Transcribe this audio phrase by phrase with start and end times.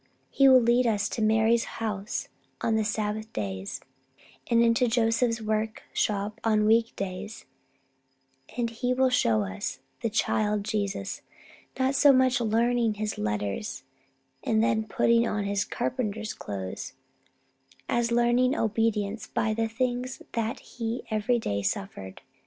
[0.31, 2.27] He will lead us into Mary's house
[2.59, 3.81] on Sabbath days,
[4.49, 7.45] and into Joseph's workshop on week days,
[8.57, 11.21] and he will show us the child Jesus,
[11.77, 13.83] not so much learning His letters
[14.43, 16.93] and then putting on His carpenter's clothes,
[17.87, 22.21] as learning obedience by the things that He every day suffered.